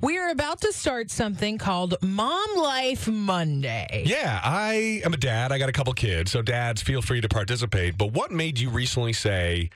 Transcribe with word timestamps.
We 0.00 0.16
are 0.16 0.28
about 0.28 0.60
to 0.60 0.72
start 0.72 1.10
something 1.10 1.58
called 1.58 1.96
Mom 2.02 2.54
Life 2.56 3.08
Monday. 3.08 4.04
Yeah, 4.06 4.40
I 4.44 5.02
am 5.04 5.12
a 5.12 5.16
dad. 5.16 5.50
I 5.50 5.58
got 5.58 5.68
a 5.68 5.72
couple 5.72 5.92
kids. 5.92 6.30
So, 6.30 6.40
dads, 6.40 6.80
feel 6.80 7.02
free 7.02 7.20
to 7.20 7.28
participate. 7.28 7.98
But 7.98 8.12
what 8.12 8.30
made 8.30 8.60
you 8.60 8.70
recently 8.70 9.12
say, 9.12 9.70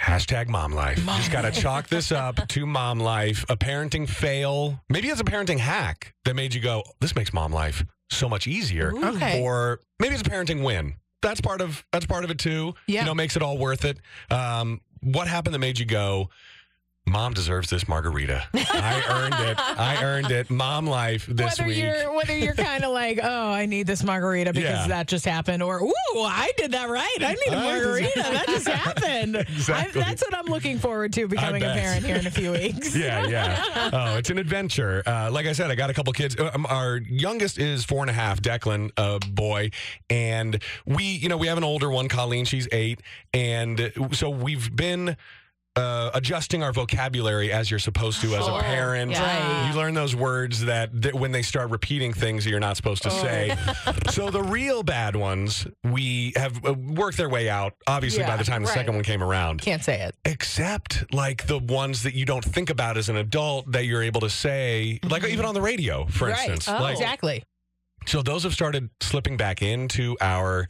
hashtag 0.00 0.48
mom 0.48 0.72
life? 0.72 1.04
Mom 1.04 1.18
Just 1.18 1.30
got 1.30 1.42
to 1.42 1.50
chalk 1.50 1.88
this 1.88 2.10
up 2.10 2.36
to 2.48 2.64
mom 2.64 3.00
life. 3.00 3.44
A 3.50 3.56
parenting 3.58 4.08
fail. 4.08 4.80
Maybe 4.88 5.08
it's 5.08 5.20
a 5.20 5.24
parenting 5.24 5.58
hack 5.58 6.14
that 6.24 6.34
made 6.34 6.54
you 6.54 6.62
go, 6.62 6.82
this 7.00 7.14
makes 7.14 7.34
mom 7.34 7.52
life 7.52 7.84
so 8.08 8.30
much 8.30 8.46
easier. 8.46 8.94
Okay. 8.96 9.42
Or 9.42 9.80
maybe 10.00 10.14
it's 10.14 10.26
a 10.26 10.30
parenting 10.30 10.64
win. 10.64 10.94
That's 11.20 11.42
part 11.42 11.60
of 11.60 11.84
that's 11.92 12.06
part 12.06 12.24
of 12.24 12.30
it 12.30 12.38
too. 12.38 12.72
Yeah. 12.86 13.00
You 13.00 13.06
know, 13.08 13.14
makes 13.14 13.36
it 13.36 13.42
all 13.42 13.58
worth 13.58 13.84
it. 13.84 13.98
Um, 14.30 14.80
what 15.02 15.28
happened 15.28 15.54
that 15.54 15.58
made 15.58 15.78
you 15.78 15.84
go, 15.84 16.30
Mom 17.08 17.32
deserves 17.34 17.70
this 17.70 17.88
margarita. 17.88 18.44
I 18.54 19.02
earned 19.08 19.48
it. 19.48 19.58
I 19.58 20.02
earned 20.04 20.30
it. 20.30 20.50
Mom 20.50 20.86
life 20.86 21.26
this 21.26 21.58
whether 21.58 21.68
week. 21.68 21.78
you're 21.78 22.12
whether 22.12 22.36
you're 22.36 22.54
kind 22.68 22.84
of 22.84 22.92
like, 22.92 23.18
oh, 23.22 23.50
I 23.52 23.66
need 23.66 23.86
this 23.86 24.02
margarita 24.04 24.52
because 24.52 24.70
Yeah. 24.82 24.88
that 24.88 25.08
just 25.08 25.24
happened, 25.24 25.62
or 25.62 25.82
ooh, 25.82 25.92
I 26.16 26.52
did 26.56 26.72
that 26.72 26.88
right. 26.88 27.16
I 27.20 27.32
need 27.34 27.52
a 27.52 27.56
margarita. 27.60 28.12
that 28.16 28.46
just 28.46 28.68
happened. 28.68 29.36
Exactly. 29.36 30.02
I, 30.02 30.04
that's 30.04 30.22
what 30.22 30.34
I'm 30.36 30.46
looking 30.46 30.78
forward 30.78 31.12
to 31.14 31.26
becoming 31.28 31.62
a 31.62 31.72
parent 31.72 32.04
here 32.04 32.16
in 32.16 32.26
a 32.26 32.30
few 32.30 32.52
weeks. 32.52 32.94
yeah, 32.96 33.26
yeah. 33.26 33.90
Oh, 33.92 34.16
it's 34.16 34.30
an 34.30 34.38
adventure. 34.38 35.02
Uh, 35.06 35.30
like 35.30 35.46
I 35.46 35.52
said, 35.52 35.70
I 35.70 35.74
got 35.74 35.90
a 35.90 35.94
couple 35.94 36.12
kids. 36.12 36.36
Uh, 36.38 36.50
Um, 36.54 36.66
our 36.68 36.96
youngest 36.96 37.58
is 37.58 37.84
four 37.84 38.02
and 38.02 38.10
a 38.10 38.14
half, 38.14 38.40
Declan, 38.40 38.90
a 38.96 39.18
boy, 39.30 39.70
and 40.10 40.62
we, 40.86 41.04
you 41.04 41.28
know, 41.28 41.36
we 41.36 41.46
have 41.46 41.58
an 41.58 41.64
older 41.64 41.90
one, 41.90 42.08
Colleen. 42.08 42.44
She's 42.44 42.66
eight, 42.72 43.00
and 43.32 43.92
so 44.12 44.28
we've 44.30 44.74
been. 44.74 45.16
Uh, 45.78 46.10
adjusting 46.14 46.62
our 46.62 46.72
vocabulary 46.72 47.52
as 47.52 47.70
you're 47.70 47.78
supposed 47.78 48.20
to 48.20 48.34
as 48.34 48.42
a 48.42 48.50
Sure. 48.50 48.60
parent. 48.62 49.12
Yeah. 49.12 49.70
You 49.70 49.76
learn 49.76 49.94
those 49.94 50.16
words 50.16 50.64
that, 50.64 50.90
that 51.02 51.14
when 51.14 51.30
they 51.32 51.42
start 51.42 51.70
repeating 51.70 52.12
things 52.12 52.44
that 52.44 52.50
you're 52.50 52.58
not 52.60 52.76
supposed 52.76 53.02
to 53.04 53.10
say. 53.10 53.56
so 54.10 54.30
the 54.30 54.42
real 54.42 54.82
bad 54.82 55.14
ones, 55.16 55.66
we 55.84 56.32
have 56.36 56.64
uh, 56.66 56.74
worked 56.74 57.16
their 57.16 57.28
way 57.28 57.48
out. 57.48 57.74
Obviously, 57.86 58.22
by 58.22 58.30
Yeah, 58.30 58.36
the 58.38 58.44
time 58.44 58.62
the 58.62 58.68
right. 58.68 58.74
second 58.74 58.94
one 58.94 59.04
came 59.04 59.22
around, 59.22 59.60
Can't 59.62 59.84
say 59.84 60.00
it. 60.02 60.16
except 60.24 61.14
like 61.14 61.46
the 61.46 61.58
ones 61.58 62.02
that 62.02 62.14
you 62.14 62.24
don't 62.24 62.44
think 62.44 62.70
about 62.70 62.96
as 62.96 63.08
an 63.08 63.16
adult 63.16 63.70
that 63.72 63.84
you're 63.86 64.02
able 64.02 64.20
to 64.22 64.30
say, 64.30 64.98
like 65.08 65.24
even 65.24 65.44
on 65.44 65.54
the 65.54 65.62
radio, 65.62 66.06
for 66.06 66.28
right. 66.28 66.50
instance. 66.50 66.68
Oh. 66.68 66.82
Like, 66.82 66.94
exactly. 66.98 67.44
so 68.06 68.22
those 68.22 68.42
have 68.42 68.52
started 68.52 68.90
slipping 69.00 69.36
back 69.36 69.62
into 69.62 70.16
our 70.20 70.66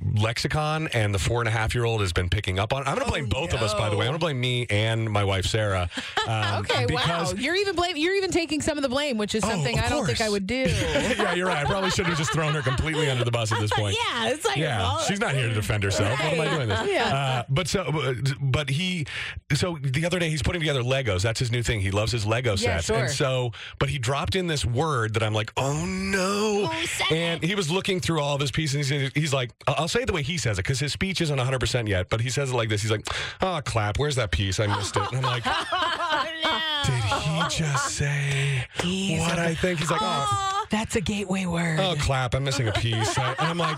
lexicon, 0.00 0.88
and 0.88 1.14
the 1.14 1.18
four 1.18 1.40
and 1.40 1.48
a 1.48 1.50
half 1.52 1.74
year 1.74 1.84
old 1.84 2.00
has 2.00 2.12
been 2.12 2.28
picking 2.28 2.58
up 2.58 2.72
on. 2.72 2.82
it. 2.82 2.88
I'm 2.88 2.94
going 2.94 3.04
to 3.04 3.10
blame 3.10 3.26
both 3.26 3.52
of 3.54 3.62
us, 3.62 3.72
by 3.74 3.88
the 3.88 3.96
way. 3.96 4.06
I'm 4.06 4.10
going 4.10 4.18
to 4.20 4.24
blame 4.24 4.40
me 4.40 4.66
and 4.68 5.08
my 5.10 5.24
wife 5.24 5.46
Sarah. 5.46 5.88
Um, 6.28 6.60
Okay. 6.60 6.86
because 6.86 7.34
wow. 7.34 7.40
You're 7.40 7.56
even 7.56 7.74
blame. 7.74 7.96
You're 7.96 8.14
even 8.14 8.30
taking 8.30 8.60
some 8.62 8.78
of 8.78 8.82
the 8.82 8.88
blame, 8.88 9.18
which 9.18 9.34
is 9.34 9.42
Oh, 9.44 9.48
something 9.48 9.76
of 9.76 9.84
I 9.84 9.88
don't 9.88 10.06
think 10.06 10.20
I 10.20 10.28
would 10.28 10.46
do. 10.46 10.54
yeah, 10.68 11.34
you're 11.34 11.48
right. 11.48 11.58
I 11.58 11.64
probably 11.64 11.90
should 11.90 12.06
have 12.06 12.16
just 12.16 12.32
thrown 12.32 12.54
her 12.54 12.62
completely 12.62 13.10
under 13.10 13.24
the 13.24 13.32
bus 13.32 13.50
at 13.50 13.58
this 13.58 13.70
point. 13.76 13.96
yeah, 13.98 14.28
it's 14.28 14.44
like 14.44 14.56
Yeah, 14.56 14.98
she's 15.00 15.18
not 15.18 15.34
here 15.34 15.48
to 15.48 15.54
defend 15.54 15.82
herself. 15.82 16.10
What 16.20 16.34
am 16.34 16.40
I 16.40 16.48
doing 16.48 16.68
this? 16.68 16.88
Yeah. 16.88 17.08
Uh, 17.12 17.42
but 17.48 17.66
so, 17.66 18.14
but 18.40 18.70
he, 18.70 19.06
so 19.52 19.78
the 19.82 20.06
other 20.06 20.20
day 20.20 20.30
he's 20.30 20.42
putting 20.42 20.60
together 20.60 20.82
Legos. 20.82 21.22
That's 21.22 21.40
his 21.40 21.50
new 21.50 21.62
thing. 21.64 21.80
He 21.80 21.90
loves 21.90 22.12
his 22.12 22.24
Lego 22.24 22.50
Yeah, 22.52 22.76
sets. 22.76 22.84
sure. 22.86 22.96
And 22.98 23.10
so, 23.10 23.50
but 23.80 23.88
he 23.88 23.98
dropped 23.98 24.36
in 24.36 24.46
this 24.46 24.64
word 24.64 25.14
that 25.14 25.24
I'm 25.24 25.34
like, 25.34 25.50
oh 25.56 25.84
no. 25.84 26.70
and 27.10 27.42
he 27.42 27.56
was 27.56 27.68
looking 27.68 27.98
through 27.98 28.20
all 28.20 28.36
of 28.36 28.40
his 28.40 28.52
pieces. 28.52 28.88
And 28.92 29.00
he's, 29.02 29.12
he's 29.14 29.34
like, 29.34 29.50
I'll 29.66 29.81
I'll 29.82 29.88
say 29.88 30.02
it 30.02 30.06
the 30.06 30.12
way 30.12 30.22
he 30.22 30.38
says 30.38 30.58
it 30.58 30.62
because 30.62 30.78
his 30.78 30.92
speech 30.92 31.20
isn't 31.20 31.36
100 31.36 31.58
percent 31.58 31.88
yet. 31.88 32.08
But 32.08 32.20
he 32.20 32.30
says 32.30 32.50
it 32.52 32.54
like 32.54 32.68
this. 32.68 32.82
He's 32.82 32.90
like, 32.92 33.04
oh 33.40 33.60
clap. 33.64 33.98
Where's 33.98 34.14
that 34.16 34.30
piece? 34.30 34.60
I 34.60 34.68
missed 34.68 34.96
it. 34.96 35.02
And 35.12 35.16
I'm 35.18 35.22
like, 35.24 35.42
oh, 35.46 36.82
did 36.86 37.02
he 37.02 37.42
just 37.64 37.96
say 37.96 38.64
He's 38.80 39.18
what 39.20 39.38
a- 39.38 39.42
I 39.42 39.54
think? 39.56 39.80
He's 39.80 39.90
like, 39.90 40.00
oh. 40.02 40.48
That's 40.70 40.96
a 40.96 41.00
gateway 41.02 41.44
word. 41.46 41.80
Oh, 41.80 41.96
clap. 41.98 42.34
I'm 42.34 42.44
missing 42.44 42.66
a 42.68 42.72
piece. 42.72 43.18
I- 43.18 43.34
and 43.40 43.48
I'm 43.48 43.58
like, 43.58 43.76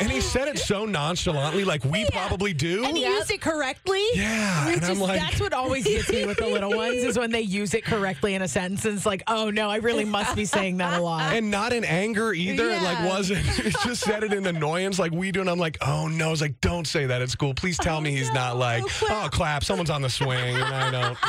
and 0.00 0.10
he 0.10 0.20
said 0.20 0.48
it 0.48 0.58
so 0.58 0.84
nonchalantly, 0.84 1.64
like 1.64 1.84
we 1.84 2.04
probably 2.10 2.52
do. 2.52 2.84
and 2.84 2.96
he 2.96 3.04
used 3.04 3.30
it 3.30 3.40
correctly. 3.40 4.02
Yeah, 4.14 4.66
Which 4.66 4.76
and 4.76 4.84
I'm 4.86 4.92
is, 4.92 5.00
like- 5.00 5.20
that's 5.20 5.40
what 5.40 5.52
always 5.52 5.84
gets 5.84 6.10
me 6.10 6.26
with 6.26 6.38
the 6.38 6.46
little 6.46 6.74
ones 6.74 6.96
is 7.04 7.18
when 7.18 7.30
they 7.30 7.40
use 7.42 7.74
it 7.74 7.84
correctly 7.84 8.34
in 8.34 8.42
a 8.42 8.48
sentence. 8.48 8.84
And 8.84 8.96
it's 8.96 9.06
like, 9.06 9.22
oh 9.26 9.50
no, 9.50 9.68
I 9.70 9.76
really 9.76 10.04
must 10.04 10.34
be 10.36 10.44
saying 10.44 10.78
that 10.78 10.98
a 10.98 11.02
lot. 11.02 11.32
and 11.34 11.50
not 11.50 11.72
in 11.72 11.84
anger 11.84 12.32
either. 12.32 12.70
It 12.70 12.82
like 12.82 12.98
Yeah. 12.98 13.08
wasn't. 13.08 13.42
It 13.62 13.74
just 13.84 14.02
said 14.02 14.24
it 14.24 14.32
in 14.32 14.44
annoyance, 14.46 14.98
like 14.98 15.12
we 15.12 15.30
do. 15.30 15.40
And 15.40 15.48
I'm 15.48 15.58
like, 15.58 15.78
oh 15.82 16.08
no. 16.08 16.28
I 16.28 16.30
was 16.30 16.40
like, 16.40 16.60
don't 16.60 16.86
say 16.86 17.06
that 17.06 17.22
at 17.22 17.30
school. 17.30 17.54
Please 17.54 17.76
tell 17.78 17.98
oh, 17.98 18.00
me 18.00 18.10
he's 18.10 18.32
not 18.32 18.56
like, 18.56 18.82
oh, 19.02 19.24
oh 19.24 19.28
clap. 19.30 19.62
Someone's 19.64 19.90
on 19.90 20.02
the 20.02 20.10
swing, 20.10 20.54
and 20.56 20.64
I 20.64 20.90
don't. 20.90 21.18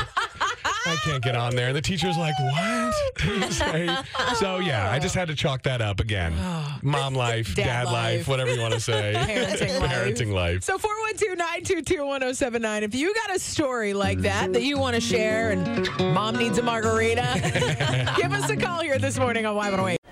I 0.85 0.95
can't 1.03 1.23
get 1.23 1.35
on 1.35 1.55
there. 1.55 1.67
And 1.67 1.75
the 1.75 1.81
teacher's 1.81 2.17
like, 2.17 2.35
what? 2.39 2.93
So 4.37 4.57
yeah, 4.59 4.91
I 4.91 4.99
just 4.99 5.15
had 5.15 5.27
to 5.29 5.35
chalk 5.35 5.63
that 5.63 5.81
up 5.81 5.99
again. 5.99 6.33
Mom 6.81 7.13
life, 7.13 7.55
Dad 7.55 7.65
dad, 7.65 7.85
life, 7.85 7.93
life. 7.93 8.27
whatever 8.27 8.53
you 8.53 8.61
want 8.61 8.73
to 8.73 8.79
say. 8.79 9.13
Parenting 9.17 10.33
life. 10.33 10.33
Life. 10.33 10.63
So 10.63 10.77
412-922-1079. 10.77 12.81
If 12.81 12.95
you 12.95 13.13
got 13.13 13.35
a 13.35 13.39
story 13.39 13.93
like 13.93 14.19
that 14.19 14.51
that 14.53 14.63
you 14.63 14.77
want 14.77 14.95
to 14.95 15.01
share 15.01 15.51
and 15.51 15.87
mom 16.13 16.35
needs 16.35 16.57
a 16.57 16.63
margarita, 16.63 18.13
give 18.17 18.33
us 18.33 18.49
a 18.49 18.57
call 18.57 18.81
here 18.81 18.99
this 18.99 19.17
morning 19.17 19.45
on 19.45 19.55
Y108. 19.55 19.97